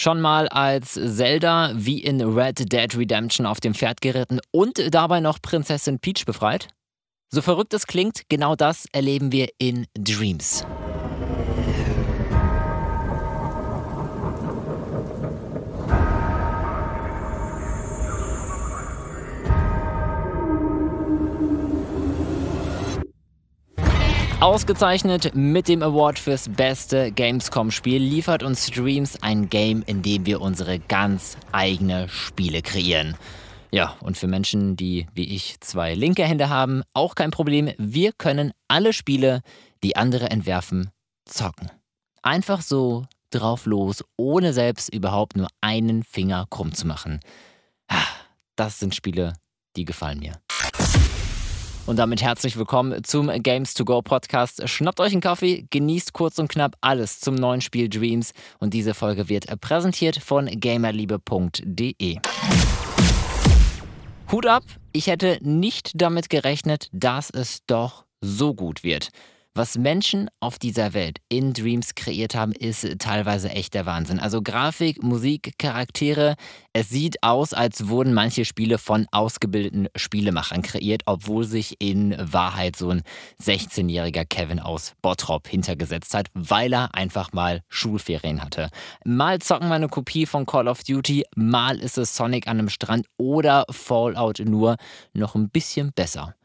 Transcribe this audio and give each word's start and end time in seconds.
Schon 0.00 0.20
mal 0.20 0.46
als 0.46 0.92
Zelda 0.92 1.72
wie 1.74 1.98
in 1.98 2.20
Red 2.20 2.72
Dead 2.72 2.96
Redemption 2.96 3.46
auf 3.46 3.58
dem 3.58 3.74
Pferd 3.74 4.00
geritten 4.00 4.38
und 4.52 4.94
dabei 4.94 5.18
noch 5.18 5.42
Prinzessin 5.42 5.98
Peach 5.98 6.24
befreit? 6.24 6.68
So 7.34 7.42
verrückt 7.42 7.74
es 7.74 7.88
klingt, 7.88 8.22
genau 8.28 8.54
das 8.54 8.86
erleben 8.92 9.32
wir 9.32 9.48
in 9.58 9.88
Dreams. 9.98 10.64
Ausgezeichnet 24.48 25.34
mit 25.34 25.68
dem 25.68 25.82
Award 25.82 26.18
fürs 26.18 26.48
beste 26.48 27.12
Gamescom-Spiel 27.12 28.00
liefert 28.02 28.42
uns 28.42 28.70
Dreams 28.70 29.22
ein 29.22 29.50
Game, 29.50 29.82
in 29.84 30.00
dem 30.00 30.24
wir 30.24 30.40
unsere 30.40 30.78
ganz 30.78 31.36
eigene 31.52 32.08
Spiele 32.08 32.62
kreieren. 32.62 33.14
Ja, 33.72 33.94
und 34.00 34.16
für 34.16 34.26
Menschen, 34.26 34.74
die 34.74 35.06
wie 35.12 35.34
ich 35.34 35.60
zwei 35.60 35.92
linke 35.92 36.24
Hände 36.24 36.48
haben, 36.48 36.82
auch 36.94 37.14
kein 37.14 37.30
Problem. 37.30 37.70
Wir 37.76 38.12
können 38.12 38.52
alle 38.68 38.94
Spiele, 38.94 39.42
die 39.82 39.96
andere 39.96 40.30
entwerfen, 40.30 40.92
zocken. 41.26 41.70
Einfach 42.22 42.62
so 42.62 43.04
drauf 43.28 43.66
los, 43.66 44.02
ohne 44.16 44.54
selbst 44.54 44.88
überhaupt 44.88 45.36
nur 45.36 45.48
einen 45.60 46.04
Finger 46.04 46.46
krumm 46.48 46.72
zu 46.72 46.86
machen. 46.86 47.20
Ah, 47.88 48.06
das 48.56 48.78
sind 48.78 48.94
Spiele, 48.94 49.34
die 49.76 49.84
gefallen 49.84 50.20
mir. 50.20 50.40
Und 51.88 51.96
damit 51.96 52.20
herzlich 52.20 52.58
willkommen 52.58 53.02
zum 53.02 53.28
Games 53.42 53.72
to 53.72 53.82
Go 53.86 54.02
Podcast. 54.02 54.68
Schnappt 54.68 55.00
euch 55.00 55.12
einen 55.12 55.22
Kaffee, 55.22 55.66
genießt 55.70 56.12
kurz 56.12 56.38
und 56.38 56.48
knapp 56.48 56.76
alles 56.82 57.18
zum 57.18 57.34
neuen 57.34 57.62
Spiel 57.62 57.88
Dreams. 57.88 58.32
Und 58.58 58.74
diese 58.74 58.92
Folge 58.92 59.30
wird 59.30 59.46
präsentiert 59.62 60.18
von 60.18 60.48
gamerliebe.de. 60.48 62.18
Hut 64.30 64.46
ab, 64.46 64.64
ich 64.92 65.06
hätte 65.06 65.38
nicht 65.40 65.92
damit 65.94 66.28
gerechnet, 66.28 66.90
dass 66.92 67.30
es 67.30 67.64
doch 67.66 68.04
so 68.20 68.52
gut 68.52 68.84
wird. 68.84 69.08
Was 69.58 69.76
Menschen 69.76 70.30
auf 70.38 70.60
dieser 70.60 70.94
Welt 70.94 71.18
in 71.28 71.52
Dreams 71.52 71.96
kreiert 71.96 72.36
haben, 72.36 72.52
ist 72.52 73.00
teilweise 73.00 73.48
echt 73.50 73.74
der 73.74 73.86
Wahnsinn. 73.86 74.20
Also 74.20 74.40
Grafik, 74.40 75.02
Musik, 75.02 75.58
Charaktere. 75.58 76.36
Es 76.72 76.90
sieht 76.90 77.24
aus, 77.24 77.54
als 77.54 77.88
wurden 77.88 78.14
manche 78.14 78.44
Spiele 78.44 78.78
von 78.78 79.08
ausgebildeten 79.10 79.88
Spielemachern 79.96 80.62
kreiert, 80.62 81.02
obwohl 81.06 81.42
sich 81.42 81.74
in 81.80 82.14
Wahrheit 82.20 82.76
so 82.76 82.90
ein 82.90 83.02
16-jähriger 83.42 84.24
Kevin 84.24 84.60
aus 84.60 84.94
Bottrop 85.02 85.48
hintergesetzt 85.48 86.14
hat, 86.14 86.28
weil 86.34 86.72
er 86.72 86.94
einfach 86.94 87.32
mal 87.32 87.62
Schulferien 87.68 88.40
hatte. 88.40 88.70
Mal 89.04 89.40
zocken 89.40 89.70
wir 89.70 89.74
eine 89.74 89.88
Kopie 89.88 90.26
von 90.26 90.46
Call 90.46 90.68
of 90.68 90.84
Duty, 90.84 91.24
mal 91.34 91.80
ist 91.80 91.98
es 91.98 92.14
Sonic 92.14 92.46
an 92.46 92.60
einem 92.60 92.68
Strand 92.68 93.06
oder 93.16 93.64
Fallout 93.72 94.38
nur 94.38 94.76
noch 95.14 95.34
ein 95.34 95.50
bisschen 95.50 95.90
besser. 95.92 96.36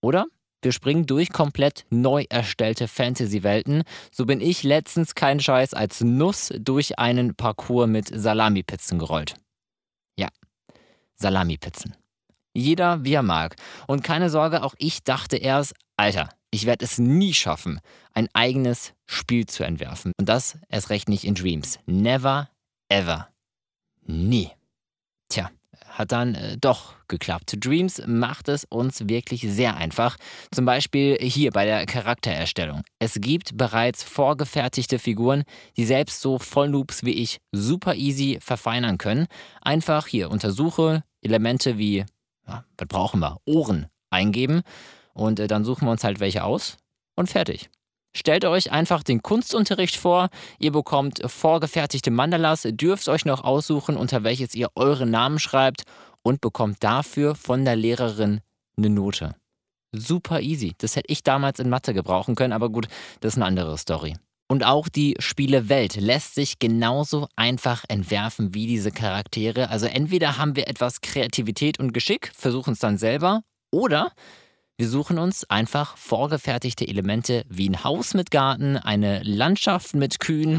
Oder? 0.00 0.26
Wir 0.62 0.72
springen 0.72 1.06
durch 1.06 1.30
komplett 1.30 1.86
neu 1.90 2.24
erstellte 2.28 2.86
Fantasy-Welten. 2.86 3.84
So 4.12 4.26
bin 4.26 4.40
ich 4.40 4.62
letztens 4.62 5.14
kein 5.14 5.40
Scheiß 5.40 5.72
als 5.74 6.02
Nuss 6.02 6.52
durch 6.58 6.98
einen 6.98 7.34
Parcours 7.34 7.88
mit 7.88 8.08
Salami-Pizzen 8.08 8.98
gerollt. 8.98 9.34
Ja, 10.18 10.28
Salami-Pizzen. 11.14 11.96
Jeder 12.52 13.04
wie 13.04 13.14
er 13.14 13.22
mag. 13.22 13.56
Und 13.86 14.04
keine 14.04 14.28
Sorge, 14.28 14.62
auch 14.62 14.74
ich 14.78 15.02
dachte 15.02 15.36
erst, 15.36 15.74
Alter, 15.96 16.28
ich 16.50 16.66
werde 16.66 16.84
es 16.84 16.98
nie 16.98 17.32
schaffen, 17.32 17.80
ein 18.12 18.28
eigenes 18.32 18.92
Spiel 19.06 19.46
zu 19.46 19.62
entwerfen. 19.62 20.12
Und 20.18 20.28
das 20.28 20.58
erst 20.68 20.90
recht 20.90 21.08
nicht 21.08 21.24
in 21.24 21.34
Dreams. 21.34 21.78
Never, 21.86 22.50
ever. 22.88 23.28
Nie. 24.02 24.50
Hat 25.90 26.12
dann 26.12 26.34
äh, 26.34 26.56
doch 26.58 26.94
geklappt. 27.08 27.56
Dreams 27.58 28.00
macht 28.06 28.48
es 28.48 28.64
uns 28.64 29.08
wirklich 29.08 29.42
sehr 29.42 29.76
einfach. 29.76 30.16
Zum 30.52 30.64
Beispiel 30.64 31.18
hier 31.20 31.50
bei 31.50 31.64
der 31.64 31.84
Charaktererstellung. 31.84 32.82
Es 32.98 33.14
gibt 33.20 33.56
bereits 33.56 34.02
vorgefertigte 34.02 34.98
Figuren, 34.98 35.42
die 35.76 35.84
selbst 35.84 36.20
so 36.20 36.38
Vollnoobs 36.38 37.04
wie 37.04 37.14
ich 37.14 37.38
super 37.52 37.94
easy 37.94 38.38
verfeinern 38.40 38.98
können. 38.98 39.26
Einfach 39.60 40.06
hier 40.06 40.30
untersuche 40.30 41.02
Elemente 41.22 41.76
wie, 41.76 42.04
ja, 42.46 42.64
was 42.78 42.88
brauchen 42.88 43.20
wir? 43.20 43.38
Ohren 43.44 43.86
eingeben 44.10 44.62
und 45.12 45.40
äh, 45.40 45.48
dann 45.48 45.64
suchen 45.64 45.86
wir 45.86 45.92
uns 45.92 46.04
halt 46.04 46.20
welche 46.20 46.44
aus 46.44 46.76
und 47.16 47.28
fertig. 47.28 47.68
Stellt 48.16 48.44
euch 48.44 48.72
einfach 48.72 49.02
den 49.02 49.22
Kunstunterricht 49.22 49.96
vor. 49.96 50.30
Ihr 50.58 50.72
bekommt 50.72 51.20
vorgefertigte 51.24 52.10
Mandalas, 52.10 52.66
dürft 52.70 53.08
euch 53.08 53.24
noch 53.24 53.44
aussuchen, 53.44 53.96
unter 53.96 54.24
welches 54.24 54.54
ihr 54.54 54.68
euren 54.74 55.10
Namen 55.10 55.38
schreibt 55.38 55.84
und 56.22 56.40
bekommt 56.40 56.82
dafür 56.82 57.34
von 57.34 57.64
der 57.64 57.76
Lehrerin 57.76 58.40
eine 58.76 58.90
Note. 58.90 59.36
Super 59.92 60.40
easy. 60.40 60.74
Das 60.78 60.96
hätte 60.96 61.12
ich 61.12 61.22
damals 61.22 61.58
in 61.58 61.68
Mathe 61.68 61.94
gebrauchen 61.94 62.34
können, 62.34 62.52
aber 62.52 62.68
gut, 62.68 62.86
das 63.20 63.34
ist 63.34 63.38
eine 63.38 63.46
andere 63.46 63.76
Story. 63.78 64.16
Und 64.48 64.64
auch 64.64 64.88
die 64.88 65.14
Spielewelt 65.20 65.94
lässt 65.94 66.34
sich 66.34 66.58
genauso 66.58 67.28
einfach 67.36 67.84
entwerfen 67.88 68.52
wie 68.52 68.66
diese 68.66 68.90
Charaktere. 68.90 69.70
Also 69.70 69.86
entweder 69.86 70.38
haben 70.38 70.56
wir 70.56 70.66
etwas 70.66 71.00
Kreativität 71.00 71.78
und 71.78 71.92
Geschick, 71.92 72.32
versuchen 72.34 72.72
es 72.72 72.80
dann 72.80 72.98
selber, 72.98 73.42
oder 73.72 74.10
wir 74.80 74.88
suchen 74.88 75.18
uns 75.18 75.44
einfach 75.50 75.98
vorgefertigte 75.98 76.88
Elemente 76.88 77.44
wie 77.50 77.68
ein 77.68 77.84
Haus 77.84 78.14
mit 78.14 78.30
Garten, 78.30 78.78
eine 78.78 79.22
Landschaft 79.22 79.92
mit 79.94 80.20
Kühen 80.20 80.58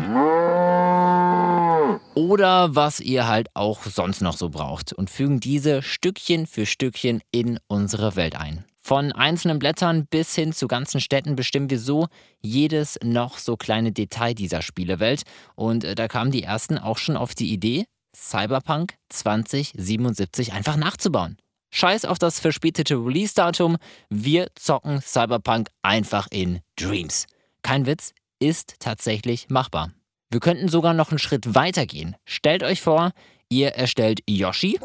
oder 2.13 2.75
was 2.75 2.99
ihr 2.99 3.27
halt 3.27 3.47
auch 3.55 3.83
sonst 3.83 4.21
noch 4.21 4.37
so 4.37 4.49
braucht 4.49 4.93
und 4.93 5.09
fügen 5.09 5.39
diese 5.39 5.81
Stückchen 5.81 6.45
für 6.45 6.67
Stückchen 6.67 7.23
in 7.31 7.57
unsere 7.65 8.15
Welt 8.15 8.35
ein. 8.35 8.63
Von 8.79 9.11
einzelnen 9.11 9.57
Blättern 9.57 10.05
bis 10.05 10.35
hin 10.35 10.53
zu 10.53 10.67
ganzen 10.67 11.01
Städten 11.01 11.35
bestimmen 11.35 11.71
wir 11.71 11.79
so 11.79 12.07
jedes 12.41 12.99
noch 13.03 13.39
so 13.39 13.57
kleine 13.57 13.91
Detail 13.91 14.35
dieser 14.35 14.61
Spielewelt. 14.61 15.23
Und 15.55 15.83
äh, 15.83 15.95
da 15.95 16.07
kamen 16.07 16.29
die 16.29 16.43
ersten 16.43 16.77
auch 16.77 16.99
schon 16.99 17.17
auf 17.17 17.33
die 17.33 17.51
Idee, 17.51 17.85
Cyberpunk 18.15 18.93
2077 19.09 20.53
einfach 20.53 20.77
nachzubauen. 20.77 21.37
Scheiß 21.71 22.05
auf 22.05 22.19
das 22.19 22.39
verspätete 22.39 22.95
Release-Datum. 22.95 23.77
Wir 24.09 24.47
zocken 24.55 25.01
Cyberpunk 25.01 25.69
einfach 25.81 26.27
in 26.29 26.59
Dreams. 26.75 27.25
Kein 27.63 27.85
Witz, 27.85 28.13
ist 28.39 28.75
tatsächlich 28.79 29.49
machbar. 29.49 29.91
Wir 30.29 30.39
könnten 30.39 30.67
sogar 30.67 30.93
noch 30.93 31.11
einen 31.11 31.19
Schritt 31.19 31.55
weiter 31.55 31.85
gehen. 31.85 32.15
Stellt 32.25 32.63
euch 32.63 32.81
vor, 32.81 33.11
ihr 33.49 33.69
erstellt 33.69 34.21
Yoshi, 34.27 34.79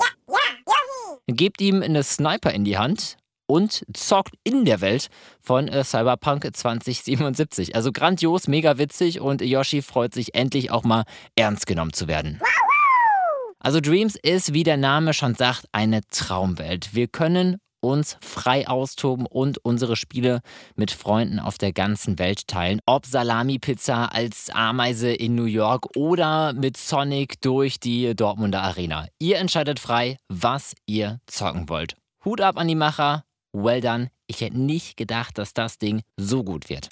gebt 1.26 1.60
ihm 1.60 1.82
eine 1.82 2.02
Sniper 2.02 2.52
in 2.52 2.64
die 2.64 2.78
Hand 2.78 3.16
und 3.46 3.84
zockt 3.94 4.34
in 4.44 4.64
der 4.64 4.80
Welt 4.80 5.08
von 5.40 5.68
äh, 5.68 5.84
Cyberpunk 5.84 6.48
2077. 6.52 7.74
Also 7.74 7.92
grandios, 7.92 8.48
mega 8.48 8.76
witzig 8.78 9.20
und 9.20 9.40
Yoshi 9.40 9.82
freut 9.82 10.12
sich 10.12 10.34
endlich 10.34 10.70
auch 10.70 10.84
mal 10.84 11.04
ernst 11.36 11.66
genommen 11.66 11.92
zu 11.92 12.08
werden. 12.08 12.40
Also 13.66 13.80
Dreams 13.80 14.14
ist, 14.14 14.52
wie 14.52 14.62
der 14.62 14.76
Name 14.76 15.12
schon 15.12 15.34
sagt, 15.34 15.64
eine 15.72 16.02
Traumwelt. 16.12 16.94
Wir 16.94 17.08
können 17.08 17.56
uns 17.80 18.16
frei 18.20 18.68
austoben 18.68 19.26
und 19.26 19.58
unsere 19.58 19.96
Spiele 19.96 20.40
mit 20.76 20.92
Freunden 20.92 21.40
auf 21.40 21.58
der 21.58 21.72
ganzen 21.72 22.20
Welt 22.20 22.46
teilen. 22.46 22.78
Ob 22.86 23.06
Salami-Pizza 23.06 24.14
als 24.14 24.50
Ameise 24.50 25.10
in 25.10 25.34
New 25.34 25.46
York 25.46 25.96
oder 25.96 26.52
mit 26.52 26.76
Sonic 26.76 27.40
durch 27.40 27.80
die 27.80 28.14
Dortmunder 28.14 28.62
Arena. 28.62 29.08
Ihr 29.18 29.38
entscheidet 29.38 29.80
frei, 29.80 30.16
was 30.28 30.76
ihr 30.86 31.18
zocken 31.26 31.68
wollt. 31.68 31.96
Hut 32.24 32.40
ab 32.40 32.58
an 32.58 32.68
die 32.68 32.76
Macher. 32.76 33.24
Well 33.52 33.80
done. 33.80 34.10
Ich 34.28 34.42
hätte 34.42 34.60
nicht 34.60 34.96
gedacht, 34.96 35.38
dass 35.38 35.54
das 35.54 35.78
Ding 35.78 36.02
so 36.16 36.44
gut 36.44 36.68
wird. 36.68 36.88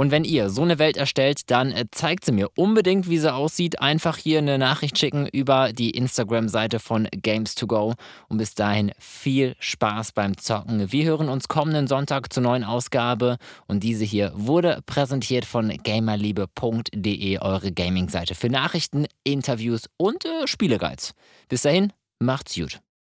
Und 0.00 0.10
wenn 0.12 0.24
ihr 0.24 0.48
so 0.48 0.62
eine 0.62 0.78
Welt 0.78 0.96
erstellt, 0.96 1.50
dann 1.50 1.72
äh, 1.72 1.84
zeigt 1.90 2.24
sie 2.24 2.32
mir 2.32 2.48
unbedingt, 2.56 3.10
wie 3.10 3.18
sie 3.18 3.34
aussieht. 3.34 3.82
Einfach 3.82 4.16
hier 4.16 4.38
eine 4.38 4.56
Nachricht 4.56 4.98
schicken 4.98 5.26
über 5.26 5.74
die 5.74 5.90
Instagram-Seite 5.90 6.78
von 6.78 7.06
Games 7.12 7.54
to 7.54 7.66
Go. 7.66 7.92
Und 8.30 8.38
bis 8.38 8.54
dahin 8.54 8.92
viel 8.98 9.56
Spaß 9.58 10.12
beim 10.12 10.38
Zocken. 10.38 10.90
Wir 10.90 11.04
hören 11.04 11.28
uns 11.28 11.48
kommenden 11.48 11.86
Sonntag 11.86 12.32
zur 12.32 12.42
neuen 12.42 12.64
Ausgabe. 12.64 13.36
Und 13.66 13.82
diese 13.82 14.06
hier 14.06 14.32
wurde 14.34 14.80
präsentiert 14.86 15.44
von 15.44 15.68
gamerliebe.de, 15.68 17.38
eure 17.40 17.70
Gaming-Seite 17.70 18.34
für 18.34 18.48
Nachrichten, 18.48 19.06
Interviews 19.22 19.82
und 19.98 20.24
äh, 20.24 20.46
Spieleguides. 20.46 21.12
Bis 21.50 21.60
dahin, 21.60 21.92
macht's 22.18 22.54
gut. 22.54 22.80